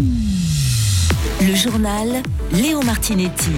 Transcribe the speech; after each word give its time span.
Le 0.00 1.54
journal 1.54 2.22
Léo 2.52 2.80
Martinetti. 2.82 3.50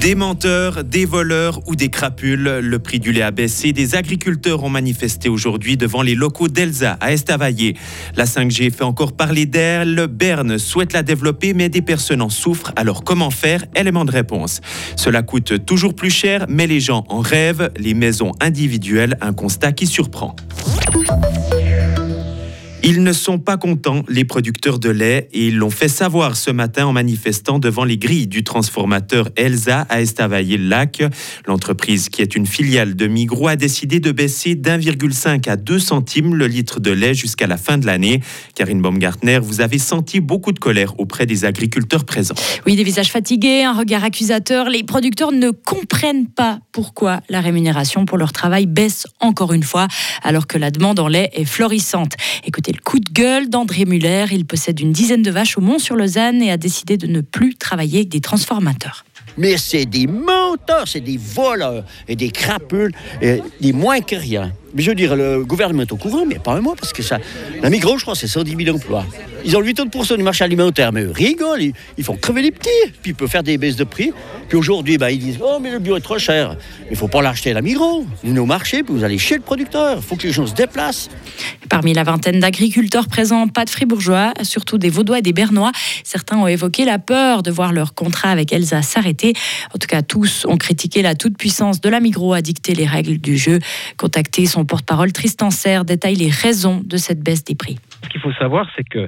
Des 0.00 0.14
menteurs, 0.14 0.84
des 0.84 1.04
voleurs 1.04 1.60
ou 1.66 1.74
des 1.74 1.88
crapules, 1.88 2.60
le 2.62 2.78
prix 2.78 3.00
du 3.00 3.10
lait 3.10 3.22
a 3.22 3.32
baissé. 3.32 3.72
Des 3.72 3.96
agriculteurs 3.96 4.62
ont 4.62 4.68
manifesté 4.68 5.28
aujourd'hui 5.28 5.76
devant 5.76 6.02
les 6.02 6.14
locaux 6.14 6.46
d'Elsa 6.46 6.96
à 7.00 7.12
Estavayer. 7.12 7.76
La 8.14 8.26
5G 8.26 8.70
fait 8.70 8.84
encore 8.84 9.12
parler 9.12 9.44
d'elle. 9.44 10.06
Berne 10.06 10.58
souhaite 10.58 10.92
la 10.92 11.02
développer, 11.02 11.54
mais 11.54 11.68
des 11.68 11.82
personnes 11.82 12.22
en 12.22 12.30
souffrent. 12.30 12.72
Alors 12.76 13.02
comment 13.02 13.30
faire? 13.30 13.64
Élément 13.74 14.04
de 14.04 14.12
réponse. 14.12 14.60
Cela 14.94 15.22
coûte 15.22 15.64
toujours 15.66 15.94
plus 15.94 16.10
cher, 16.10 16.46
mais 16.48 16.68
les 16.68 16.78
gens 16.78 17.04
en 17.08 17.20
rêvent. 17.20 17.70
Les 17.76 17.94
maisons 17.94 18.32
individuelles, 18.40 19.18
un 19.20 19.32
constat 19.32 19.72
qui 19.72 19.88
surprend. 19.88 20.36
Ils 22.90 23.02
ne 23.02 23.12
sont 23.12 23.38
pas 23.38 23.58
contents, 23.58 24.02
les 24.08 24.24
producteurs 24.24 24.78
de 24.78 24.88
lait, 24.88 25.28
et 25.34 25.48
ils 25.48 25.58
l'ont 25.58 25.68
fait 25.68 25.90
savoir 25.90 26.38
ce 26.38 26.50
matin 26.50 26.86
en 26.86 26.94
manifestant 26.94 27.58
devant 27.58 27.84
les 27.84 27.98
grilles 27.98 28.28
du 28.28 28.44
transformateur 28.44 29.28
Elsa 29.36 29.82
à 29.90 30.00
Estavayer-le-Lac. 30.00 31.02
L'entreprise, 31.46 32.08
qui 32.08 32.22
est 32.22 32.34
une 32.34 32.46
filiale 32.46 32.96
de 32.96 33.06
Migros, 33.06 33.48
a 33.48 33.56
décidé 33.56 34.00
de 34.00 34.10
baisser 34.10 34.54
d'1,5 34.54 35.50
à 35.50 35.56
2 35.56 35.78
centimes 35.78 36.34
le 36.34 36.46
litre 36.46 36.80
de 36.80 36.90
lait 36.90 37.12
jusqu'à 37.12 37.46
la 37.46 37.58
fin 37.58 37.76
de 37.76 37.84
l'année. 37.84 38.22
Karine 38.54 38.80
Baumgartner, 38.80 39.38
vous 39.38 39.60
avez 39.60 39.78
senti 39.78 40.20
beaucoup 40.20 40.52
de 40.52 40.58
colère 40.58 40.98
auprès 40.98 41.26
des 41.26 41.44
agriculteurs 41.44 42.06
présents. 42.06 42.36
Oui, 42.64 42.74
des 42.74 42.84
visages 42.84 43.12
fatigués, 43.12 43.64
un 43.64 43.74
regard 43.74 44.02
accusateur. 44.02 44.70
Les 44.70 44.82
producteurs 44.82 45.32
ne 45.32 45.50
comprennent 45.50 46.26
pas 46.26 46.60
pourquoi 46.72 47.20
la 47.28 47.42
rémunération 47.42 48.06
pour 48.06 48.16
leur 48.16 48.32
travail 48.32 48.64
baisse 48.64 49.06
encore 49.20 49.52
une 49.52 49.62
fois, 49.62 49.88
alors 50.22 50.46
que 50.46 50.56
la 50.56 50.70
demande 50.70 50.98
en 51.00 51.08
lait 51.08 51.28
est 51.34 51.44
florissante. 51.44 52.12
Écoutez 52.46 52.72
coup 52.84 52.98
de 52.98 53.10
gueule 53.12 53.48
d'André 53.48 53.84
Muller. 53.84 54.26
Il 54.32 54.44
possède 54.44 54.80
une 54.80 54.92
dizaine 54.92 55.22
de 55.22 55.30
vaches 55.30 55.58
au 55.58 55.60
Mont-sur-Lausanne 55.60 56.42
et 56.42 56.50
a 56.50 56.56
décidé 56.56 56.96
de 56.96 57.06
ne 57.06 57.20
plus 57.20 57.54
travailler 57.54 57.98
avec 57.98 58.08
des 58.08 58.20
transformateurs. 58.20 59.04
Mais 59.36 59.56
c'est 59.56 59.86
des 59.86 60.06
menteurs, 60.06 60.86
c'est 60.86 61.00
des 61.00 61.16
voleurs 61.16 61.84
et 62.08 62.16
des 62.16 62.30
crapules, 62.30 62.92
et 63.22 63.40
des 63.60 63.72
moins 63.72 64.00
que 64.00 64.16
rien. 64.16 64.52
Mais 64.74 64.82
je 64.82 64.90
veux 64.90 64.94
dire, 64.94 65.16
le 65.16 65.44
gouvernement 65.44 65.82
est 65.82 65.92
au 65.92 65.96
courant, 65.96 66.24
mais 66.26 66.38
pas 66.38 66.52
un 66.52 66.62
parce 66.62 66.92
que 66.92 67.02
ça. 67.02 67.18
La 67.62 67.70
micro, 67.70 67.96
je 67.96 68.02
crois, 68.02 68.14
c'est 68.14 68.28
110 68.28 68.64
000 68.64 68.76
emplois. 68.76 69.04
Ils 69.44 69.56
ont 69.56 69.62
80% 69.62 70.16
du 70.16 70.22
marché 70.22 70.44
alimentaire, 70.44 70.92
mais 70.92 71.02
eux 71.02 71.12
rigolent, 71.12 71.72
ils, 71.96 72.04
font 72.04 72.16
crever 72.16 72.42
les 72.42 72.50
petits, 72.50 72.68
puis 73.02 73.12
ils 73.12 73.14
peuvent 73.14 73.30
faire 73.30 73.42
des 73.42 73.56
baisses 73.56 73.76
de 73.76 73.84
prix. 73.84 74.12
Puis 74.48 74.58
aujourd'hui, 74.58 74.98
bah, 74.98 75.10
ils 75.10 75.18
disent 75.18 75.38
Oh, 75.40 75.58
mais 75.60 75.70
le 75.70 75.78
bio 75.78 75.96
est 75.96 76.00
trop 76.00 76.18
cher. 76.18 76.56
Il 76.86 76.92
ne 76.92 76.96
faut 76.96 77.08
pas 77.08 77.22
l'acheter 77.22 77.52
à 77.52 77.54
la 77.54 77.62
Migros. 77.62 78.04
Venez 78.24 78.40
au 78.40 78.46
marché, 78.46 78.82
puis 78.82 78.94
vous 78.94 79.04
allez 79.04 79.18
chez 79.18 79.36
le 79.36 79.40
producteur. 79.40 79.98
Il 79.98 80.02
faut 80.02 80.16
que 80.16 80.26
les 80.26 80.32
gens 80.32 80.46
se 80.46 80.54
déplacent. 80.54 81.08
Parmi 81.68 81.94
la 81.94 82.02
vingtaine 82.02 82.40
d'agriculteurs 82.40 83.06
présents, 83.06 83.46
pas 83.46 83.64
de 83.64 83.70
fribourgeois, 83.70 84.32
surtout 84.42 84.78
des 84.78 84.90
vaudois 84.90 85.20
et 85.20 85.22
des 85.22 85.32
bernois. 85.32 85.72
Certains 86.02 86.36
ont 86.36 86.46
évoqué 86.46 86.84
la 86.84 86.98
peur 86.98 87.42
de 87.42 87.50
voir 87.50 87.72
leur 87.72 87.94
contrat 87.94 88.30
avec 88.30 88.52
Elsa 88.52 88.82
s'arrêter. 88.82 89.34
En 89.74 89.78
tout 89.78 89.86
cas, 89.86 90.02
tous 90.02 90.46
ont 90.46 90.56
critiqué 90.56 91.02
la 91.02 91.14
toute-puissance 91.14 91.80
de 91.80 91.88
la 91.88 92.00
Migros 92.00 92.32
à 92.32 92.42
dicter 92.42 92.74
les 92.74 92.86
règles 92.86 93.18
du 93.18 93.38
jeu. 93.38 93.60
Contacté 93.96 94.46
son 94.58 94.64
porte-parole 94.64 95.12
Tristan 95.12 95.50
Serre 95.50 95.84
détaille 95.84 96.16
les 96.16 96.30
raisons 96.30 96.82
de 96.84 96.96
cette 96.96 97.20
baisse 97.20 97.44
des 97.44 97.54
prix. 97.54 97.78
Ce 98.02 98.08
qu'il 98.08 98.20
faut 98.20 98.32
savoir, 98.32 98.68
c'est 98.76 98.82
que 98.82 99.06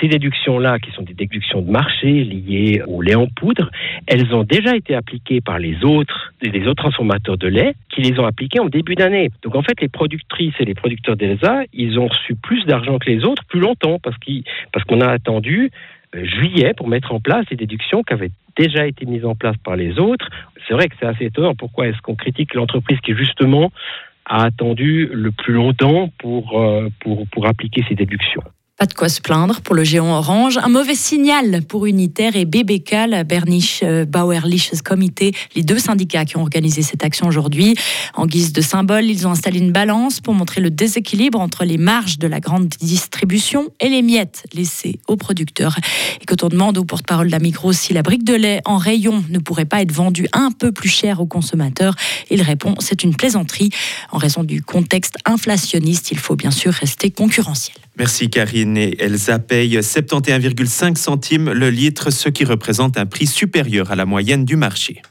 ces 0.00 0.08
déductions-là, 0.08 0.78
qui 0.78 0.90
sont 0.92 1.02
des 1.02 1.12
déductions 1.12 1.60
de 1.60 1.70
marché 1.70 2.24
liées 2.24 2.82
au 2.86 3.02
lait 3.02 3.14
en 3.14 3.26
poudre, 3.26 3.70
elles 4.06 4.34
ont 4.34 4.44
déjà 4.44 4.74
été 4.74 4.94
appliquées 4.94 5.42
par 5.42 5.58
les 5.58 5.84
autres, 5.84 6.32
les 6.40 6.66
autres 6.66 6.82
transformateurs 6.82 7.36
de 7.36 7.46
lait, 7.46 7.74
qui 7.90 8.00
les 8.00 8.18
ont 8.18 8.24
appliquées 8.24 8.60
en 8.60 8.70
début 8.70 8.94
d'année. 8.94 9.30
Donc 9.42 9.54
en 9.54 9.62
fait, 9.62 9.78
les 9.82 9.88
productrices 9.88 10.54
et 10.60 10.64
les 10.64 10.74
producteurs 10.74 11.16
d'Elsa, 11.16 11.64
ils 11.74 11.98
ont 11.98 12.06
reçu 12.06 12.34
plus 12.34 12.64
d'argent 12.64 12.98
que 12.98 13.10
les 13.10 13.22
autres 13.24 13.44
plus 13.44 13.60
longtemps, 13.60 13.98
parce 14.02 14.16
qu'on 14.16 14.40
parce 14.72 14.84
qu'on 14.86 15.02
a 15.02 15.08
attendu 15.08 15.70
euh, 16.14 16.24
juillet 16.24 16.72
pour 16.74 16.88
mettre 16.88 17.12
en 17.12 17.20
place 17.20 17.44
des 17.50 17.56
déductions 17.56 18.02
qui 18.02 18.14
avaient 18.14 18.32
déjà 18.56 18.86
été 18.86 19.04
mises 19.04 19.26
en 19.26 19.34
place 19.34 19.56
par 19.62 19.76
les 19.76 19.98
autres. 19.98 20.28
C'est 20.66 20.74
vrai 20.74 20.88
que 20.88 20.94
c'est 20.98 21.06
assez 21.06 21.26
étonnant. 21.26 21.54
Pourquoi 21.54 21.88
est-ce 21.88 22.00
qu'on 22.00 22.14
critique 22.14 22.54
l'entreprise 22.54 22.98
qui 23.00 23.14
justement 23.14 23.70
a 24.26 24.44
attendu 24.44 25.08
le 25.12 25.30
plus 25.30 25.54
longtemps 25.54 26.10
pour, 26.18 26.60
euh, 26.60 26.88
pour, 27.00 27.26
pour 27.28 27.46
appliquer 27.46 27.84
ces 27.88 27.94
déductions. 27.94 28.42
Pas 28.78 28.84
de 28.84 28.92
quoi 28.92 29.08
se 29.08 29.22
plaindre 29.22 29.62
pour 29.62 29.74
le 29.74 29.84
géant 29.84 30.18
orange. 30.18 30.58
Un 30.58 30.68
mauvais 30.68 30.94
signal 30.94 31.62
pour 31.62 31.86
Unitaire 31.86 32.36
et 32.36 32.44
BBK, 32.44 33.08
la 33.08 33.24
Bernisch 33.24 33.80
euh, 33.82 34.04
Bauerliches 34.04 34.82
Comité, 34.84 35.32
les 35.54 35.62
deux 35.62 35.78
syndicats 35.78 36.26
qui 36.26 36.36
ont 36.36 36.42
organisé 36.42 36.82
cette 36.82 37.02
action 37.02 37.26
aujourd'hui. 37.26 37.74
En 38.12 38.26
guise 38.26 38.52
de 38.52 38.60
symbole, 38.60 39.06
ils 39.06 39.26
ont 39.26 39.30
installé 39.30 39.60
une 39.60 39.72
balance 39.72 40.20
pour 40.20 40.34
montrer 40.34 40.60
le 40.60 40.70
déséquilibre 40.70 41.40
entre 41.40 41.64
les 41.64 41.78
marges 41.78 42.18
de 42.18 42.26
la 42.26 42.38
grande 42.38 42.68
distribution 42.68 43.70
et 43.80 43.88
les 43.88 44.02
miettes 44.02 44.44
laissées 44.52 45.00
aux 45.08 45.16
producteurs. 45.16 45.78
Et 46.20 46.26
quand 46.26 46.42
on 46.42 46.48
demande 46.48 46.76
au 46.76 46.84
porte-parole 46.84 47.28
de 47.28 47.32
la 47.32 47.38
micro 47.38 47.72
si 47.72 47.94
la 47.94 48.02
brique 48.02 48.24
de 48.24 48.34
lait 48.34 48.60
en 48.66 48.76
rayon 48.76 49.24
ne 49.30 49.38
pourrait 49.38 49.64
pas 49.64 49.80
être 49.80 49.92
vendue 49.92 50.28
un 50.34 50.50
peu 50.50 50.70
plus 50.70 50.90
cher 50.90 51.22
aux 51.22 51.26
consommateurs, 51.26 51.94
il 52.30 52.42
répond 52.42 52.74
c'est 52.80 53.04
une 53.04 53.16
plaisanterie. 53.16 53.70
En 54.12 54.18
raison 54.18 54.44
du 54.44 54.60
contexte 54.60 55.14
inflationniste, 55.24 56.10
il 56.10 56.18
faut 56.18 56.36
bien 56.36 56.50
sûr 56.50 56.74
rester 56.74 57.10
concurrentiel. 57.10 57.85
Merci 57.98 58.28
Karine. 58.28 58.76
Et 58.76 58.96
Elsa 59.02 59.38
paye 59.38 59.78
71,5 59.78 60.96
centimes 60.96 61.52
le 61.52 61.70
litre, 61.70 62.10
ce 62.10 62.28
qui 62.28 62.44
représente 62.44 62.98
un 62.98 63.06
prix 63.06 63.26
supérieur 63.26 63.90
à 63.90 63.96
la 63.96 64.04
moyenne 64.04 64.44
du 64.44 64.56
marché. 64.56 65.02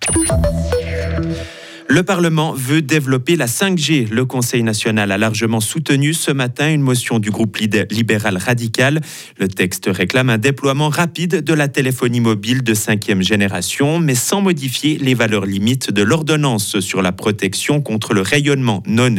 Le 1.95 2.03
Parlement 2.03 2.51
veut 2.51 2.81
développer 2.81 3.38
la 3.38 3.45
5G. 3.45 4.09
Le 4.09 4.25
Conseil 4.25 4.63
national 4.63 5.13
a 5.13 5.17
largement 5.17 5.61
soutenu 5.61 6.13
ce 6.13 6.29
matin 6.29 6.69
une 6.69 6.81
motion 6.81 7.19
du 7.19 7.31
groupe 7.31 7.56
libéral 7.56 8.35
radical. 8.35 9.00
Le 9.39 9.47
texte 9.47 9.85
réclame 9.89 10.29
un 10.29 10.38
déploiement 10.38 10.89
rapide 10.89 11.41
de 11.41 11.53
la 11.53 11.69
téléphonie 11.69 12.19
mobile 12.19 12.63
de 12.63 12.73
cinquième 12.73 13.22
génération, 13.22 14.00
mais 14.00 14.13
sans 14.13 14.41
modifier 14.41 14.97
les 14.97 15.13
valeurs 15.13 15.45
limites 15.45 15.89
de 15.89 16.03
l'ordonnance 16.03 16.81
sur 16.81 17.01
la 17.01 17.13
protection 17.13 17.79
contre 17.79 18.13
le 18.13 18.19
rayonnement 18.19 18.84
non 18.85 19.16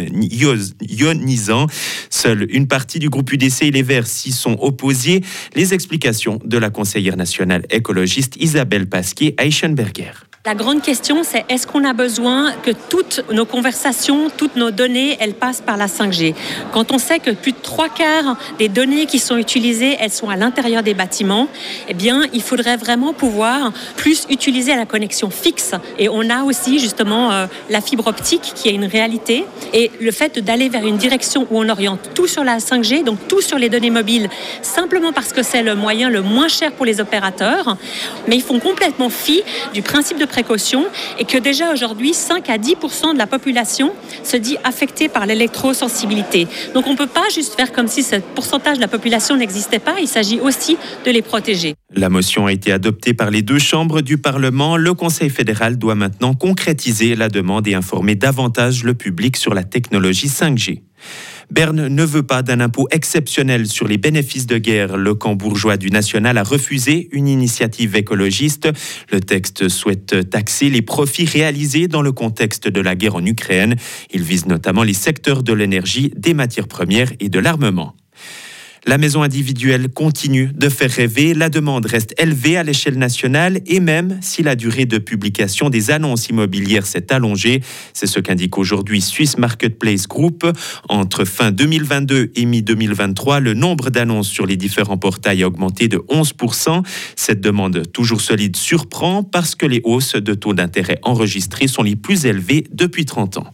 ionisant. 0.83 1.69
Seule 2.11 2.47
une 2.51 2.67
partie 2.67 2.99
du 2.99 3.09
groupe 3.09 3.33
UDC 3.33 3.63
et 3.63 3.71
les 3.71 3.83
Verts 3.83 4.07
s'y 4.07 4.33
sont 4.33 4.59
opposés. 4.61 5.23
Les 5.55 5.73
explications 5.73 6.41
de 6.45 6.59
la 6.59 6.69
conseillère 6.69 7.17
nationale 7.17 7.65
écologiste 7.71 8.37
Isabelle 8.37 8.87
Pasquier-Eichenberger. 8.87 10.26
La 10.47 10.55
grande 10.55 10.81
question, 10.81 11.25
c'est 11.25 11.45
est-ce 11.49 11.67
qu'on 11.67 11.83
a 11.83 11.93
besoin 11.93 12.53
que 12.63 12.71
toutes 12.71 13.25
nos 13.33 13.45
conversations, 13.45 14.31
toutes 14.31 14.55
nos 14.55 14.71
données, 14.71 15.17
elles 15.19 15.35
passent 15.35 15.61
par 15.61 15.77
la 15.77 15.89
5G 15.89 16.37
Quand 16.71 16.93
on 16.93 16.99
sait 16.99 17.19
que 17.19 17.33
plus 17.33 17.51
de 17.51 17.59
trois 17.61 17.89
quarts 17.89 18.37
des 18.57 18.69
données 18.69 19.07
qui 19.07 19.19
sont 19.19 19.37
utilisées, 19.39 19.97
elles 19.99 20.13
sont 20.13 20.31
à 20.31 20.37
l'intérieur 20.37 20.85
des 20.85 20.95
bâtiments, 20.95 21.49
eh 21.89 21.95
bien, 21.95 22.23
il 22.33 22.43
faudrait 22.43 22.77
vraiment 22.77 23.13
pouvoir 23.13 23.73
plus 23.97 24.25
utiliser 24.31 24.77
la 24.77 24.87
connexion 24.87 25.31
fixe. 25.31 25.73
Et 25.99 26.09
on 26.09 26.31
a 26.31 26.45
aussi 26.45 26.79
justement 26.79 27.33
euh, 27.33 27.49
la 27.69 27.81
fibre 27.81 28.07
optique 28.07 28.53
qui 28.55 28.69
est 28.69 28.73
une 28.75 28.85
réalité. 28.85 29.45
Et 29.73 29.91
le 30.01 30.13
fait 30.13 30.39
d'aller 30.39 30.69
vers 30.69 30.87
une 30.87 30.97
direction 30.97 31.49
où 31.51 31.59
on 31.59 31.69
oriente 31.69 32.11
tout 32.15 32.29
sur 32.29 32.45
la 32.45 32.59
5G, 32.59 33.03
donc 33.03 33.19
tout 33.27 33.41
sur 33.41 33.59
les 33.59 33.69
données 33.69 33.91
mobiles, 33.91 34.31
simplement 34.63 35.13
parce 35.13 35.33
que 35.33 35.43
c'est 35.43 35.65
le 35.65 35.75
moyen 35.75 36.09
le 36.09 36.23
moins 36.23 36.47
cher 36.47 36.71
pour 36.71 36.87
les 36.87 37.01
opérateurs, 37.01 37.77
mais 38.29 38.37
ils 38.37 38.45
font 38.45 38.61
complètement 38.61 39.11
fi 39.11 39.43
du 39.75 39.83
principe 39.83 40.19
de 40.19 40.36
et 41.19 41.25
que 41.25 41.39
déjà 41.39 41.73
aujourd'hui 41.73 42.13
5 42.13 42.49
à 42.51 42.59
10 42.59 42.75
de 43.15 43.19
la 43.19 43.27
population 43.27 43.93
se 44.23 44.37
dit 44.37 44.57
affectée 44.65 45.09
par 45.09 45.27
l'électrosensibilité. 45.27 46.47
Donc 46.75 46.87
on 46.87 46.93
ne 46.93 46.97
peut 46.97 47.07
pas 47.07 47.25
juste 47.35 47.55
faire 47.55 47.73
comme 47.73 47.89
si 47.89 48.03
ce 48.03 48.17
pourcentage 48.35 48.77
de 48.77 48.83
la 48.83 48.89
population 48.89 49.37
n'existait 49.37 49.79
pas, 49.79 49.97
il 50.01 50.09
s'agit 50.09 50.41
aussi 50.41 50.77
de 51.05 51.11
les 51.11 51.23
protéger. 51.23 51.75
La 51.95 52.09
motion 52.09 52.47
a 52.47 52.53
été 52.53 52.73
adoptée 52.73 53.15
par 53.15 53.31
les 53.31 53.43
deux 53.43 53.59
chambres 53.59 54.03
du 54.03 54.19
Parlement. 54.19 54.77
Le 54.77 54.93
Conseil 54.95 55.31
fédéral 55.31 55.79
doit 55.79 55.95
maintenant 55.95 56.35
concrétiser 56.35 57.15
la 57.15 57.29
demande 57.29 57.67
et 57.69 57.75
informer 57.75 58.15
davantage 58.15 58.85
le 58.85 58.95
public 58.95 59.37
sur 59.37 59.55
la 59.55 59.65
technologie 59.65 60.29
5G. 60.29 60.83
Berne 61.51 61.87
ne 61.87 62.05
veut 62.05 62.25
pas 62.25 62.43
d'un 62.43 62.61
impôt 62.61 62.89
exceptionnel 62.91 63.67
sur 63.67 63.87
les 63.87 63.99
bénéfices 63.99 64.47
de 64.47 64.59
guerre. 64.59 64.97
Le 64.97 65.15
camp 65.15 65.35
bourgeois 65.35 65.77
du 65.77 65.91
National 65.91 66.39
a 66.39 66.43
refusé 66.43 67.09
une 67.13 67.29
initiative 67.29 67.95
écologiste. 67.97 68.69
Le 69.13 69.21
texte 69.21 69.69
souhaite 69.69 70.29
taxer 70.29 70.69
les 70.69 70.83
profits 70.83 71.25
réalisés 71.25 71.89
dans 71.89 72.03
le 72.03 72.13
contexte 72.13 72.69
de 72.69 72.81
la 72.81 72.97
guerre 72.97 73.17
en 73.17 73.25
Ukraine. 73.25 73.77
Il 74.13 74.23
vise 74.23 74.47
notamment 74.47 74.83
les 74.83 74.95
secteurs 74.95 75.43
de 75.43 75.53
l'énergie, 75.53 76.13
des 76.17 76.35
matières 76.35 76.69
premières 76.69 77.13
et 77.21 77.29
de 77.29 77.39
l'armement. 77.39 77.95
La 78.89 78.99
maison 78.99 79.25
individuelle 79.25 79.89
continue 79.89 80.49
de 80.55 80.69
faire 80.69 80.93
rêver. 80.93 81.35
La 81.35 81.49
demande 81.49 81.87
reste 81.87 82.15
élevée 82.19 82.57
à 82.57 82.63
l'échelle 82.63 82.97
nationale 82.97 83.59
et 83.67 83.81
même 83.81 84.17
si 84.23 84.45
la 84.45 84.55
durée 84.55 84.87
de 84.87 84.99
publication 84.99 85.71
des 85.71 85.91
annonces 85.91 86.29
immobilières 86.29 86.87
s'est 86.87 87.13
allongée, 87.13 87.63
c'est 87.93 88.07
ce 88.07 88.21
qu'indique 88.21 88.57
aujourd'hui 88.59 89.01
Swiss 89.01 89.39
Marketplace 89.39 90.07
Group. 90.07 90.47
Entre 90.89 91.25
fin 91.25 91.51
2022 91.51 92.31
et 92.37 92.45
mi-2023, 92.45 93.41
le 93.41 93.55
nombre 93.55 93.91
d'annonces 93.91 94.29
sur 94.29 94.47
les 94.47 94.57
différents 94.57 94.99
portails 94.99 95.43
a 95.43 95.49
augmenté 95.49 95.89
de 95.89 95.99
11%. 96.09 96.85
Cette 97.17 97.41
demande 97.41 97.91
toujours 97.93 98.21
solide 98.21 98.55
surprend 98.55 99.25
parce 99.25 99.57
que 99.57 99.67
les 99.67 99.81
hausses 99.83 100.15
de 100.15 100.35
taux 100.35 100.55
d'intérêt 100.55 101.01
enregistrées 101.03 101.67
sont 101.67 101.83
les 101.83 101.97
plus 101.97 102.25
élevées 102.25 102.63
depuis 102.71 103.05
30 103.05 103.39
ans. 103.39 103.53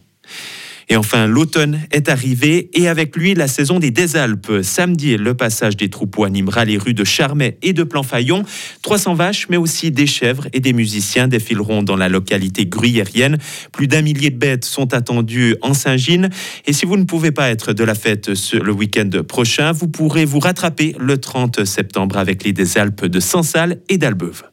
Et 0.93 0.95
enfin, 0.95 1.25
l'automne 1.25 1.79
est 1.89 2.07
arrivé 2.07 2.69
et 2.75 2.87
avec 2.87 3.15
lui 3.15 3.33
la 3.33 3.47
saison 3.47 3.79
des 3.79 3.89
Désalpes. 3.89 4.61
Samedi, 4.61 5.17
le 5.17 5.33
passage 5.33 5.75
des 5.75 5.89
troupeaux 5.89 6.23
animera 6.23 6.65
les 6.65 6.77
rues 6.77 6.93
de 6.93 7.03
Charmet 7.03 7.57
et 7.63 7.73
de 7.73 7.81
Planfaillon. 7.81 8.43
300 8.83 9.15
vaches, 9.15 9.47
mais 9.49 9.57
aussi 9.57 9.89
des 9.89 10.05
chèvres 10.05 10.47
et 10.53 10.59
des 10.59 10.71
musiciens 10.71 11.27
défileront 11.27 11.81
dans 11.81 11.95
la 11.95 12.09
localité 12.09 12.67
gruyérienne. 12.67 13.39
Plus 13.71 13.87
d'un 13.87 14.03
millier 14.03 14.29
de 14.29 14.37
bêtes 14.37 14.65
sont 14.65 14.93
attendues 14.93 15.55
en 15.63 15.73
Saint-Gine. 15.73 16.29
Et 16.67 16.73
si 16.73 16.85
vous 16.85 16.97
ne 16.97 17.05
pouvez 17.05 17.31
pas 17.31 17.49
être 17.49 17.73
de 17.73 17.83
la 17.83 17.95
fête 17.95 18.29
le 18.53 18.71
week-end 18.71 19.09
prochain, 19.27 19.71
vous 19.71 19.87
pourrez 19.87 20.25
vous 20.25 20.37
rattraper 20.37 20.95
le 20.99 21.17
30 21.17 21.65
septembre 21.65 22.19
avec 22.19 22.43
les 22.43 22.53
Désalpes 22.53 23.07
de 23.07 23.19
Sansal 23.19 23.79
et 23.89 23.97
d'Albeuve. 23.97 24.43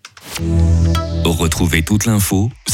Retrouvez 1.24 1.82
toute 1.82 2.06
l'info 2.06 2.50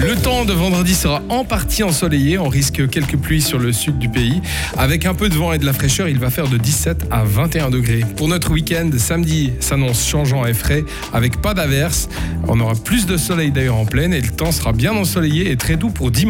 le 0.00 0.14
temps 0.14 0.44
de 0.44 0.52
vendredi 0.52 0.94
sera 0.94 1.22
en 1.28 1.44
partie 1.44 1.82
ensoleillé. 1.82 2.38
On 2.38 2.48
risque 2.48 2.88
quelques 2.88 3.16
pluies 3.16 3.42
sur 3.42 3.58
le 3.58 3.72
sud 3.72 3.98
du 3.98 4.08
pays. 4.08 4.40
Avec 4.76 5.06
un 5.06 5.14
peu 5.14 5.28
de 5.28 5.34
vent 5.34 5.52
et 5.52 5.58
de 5.58 5.66
la 5.66 5.72
fraîcheur, 5.72 6.08
il 6.08 6.18
va 6.18 6.30
faire 6.30 6.48
de 6.48 6.56
17 6.56 7.06
à 7.10 7.24
21 7.24 7.70
degrés. 7.70 8.04
Pour 8.16 8.28
notre 8.28 8.52
week-end, 8.52 8.90
samedi 8.96 9.52
s'annonce 9.60 10.06
changeant 10.06 10.46
et 10.46 10.54
frais 10.54 10.84
avec 11.12 11.40
pas 11.42 11.52
d'averse. 11.52 12.08
On 12.46 12.60
aura 12.60 12.74
plus 12.74 13.06
de 13.06 13.16
soleil 13.16 13.50
d'ailleurs 13.50 13.76
en 13.76 13.86
pleine 13.86 14.14
et 14.14 14.20
le 14.20 14.28
temps 14.28 14.52
sera 14.52 14.72
bien 14.72 14.92
ensoleillé 14.92 15.50
et 15.50 15.56
très 15.56 15.76
doux 15.76 15.90
pour 15.90 16.10
dimanche. 16.10 16.26